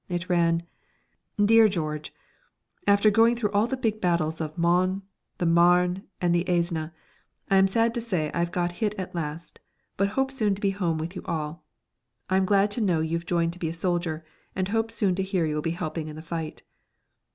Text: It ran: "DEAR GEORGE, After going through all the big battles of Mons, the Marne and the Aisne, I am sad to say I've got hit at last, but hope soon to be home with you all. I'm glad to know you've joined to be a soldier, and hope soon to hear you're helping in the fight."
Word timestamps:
It 0.09 0.29
ran: 0.29 0.63
"DEAR 1.37 1.67
GEORGE, 1.67 2.11
After 2.87 3.11
going 3.11 3.35
through 3.35 3.51
all 3.51 3.67
the 3.67 3.77
big 3.77 4.01
battles 4.01 4.41
of 4.41 4.57
Mons, 4.57 5.03
the 5.37 5.45
Marne 5.45 6.05
and 6.19 6.33
the 6.33 6.43
Aisne, 6.49 6.91
I 7.51 7.55
am 7.57 7.67
sad 7.67 7.93
to 7.93 8.01
say 8.01 8.31
I've 8.33 8.51
got 8.51 8.71
hit 8.71 8.95
at 8.95 9.13
last, 9.13 9.59
but 9.97 10.07
hope 10.17 10.31
soon 10.31 10.55
to 10.55 10.59
be 10.61 10.71
home 10.71 10.97
with 10.97 11.15
you 11.15 11.21
all. 11.25 11.63
I'm 12.31 12.45
glad 12.45 12.71
to 12.71 12.81
know 12.81 13.01
you've 13.01 13.27
joined 13.27 13.53
to 13.53 13.59
be 13.59 13.69
a 13.69 13.73
soldier, 13.73 14.25
and 14.55 14.69
hope 14.69 14.89
soon 14.89 15.13
to 15.13 15.21
hear 15.21 15.45
you're 15.45 15.61
helping 15.69 16.07
in 16.07 16.15
the 16.15 16.23
fight." 16.23 16.63